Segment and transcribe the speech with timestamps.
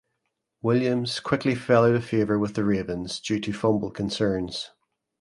[0.63, 4.71] Williams quickly fell out of favour with the Ravens due to fumble concerns.